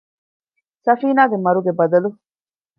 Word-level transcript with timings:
ސަފީނާގެ 0.85 1.37
މަރުގެ 1.45 1.71
ބަދަލު 1.79 2.09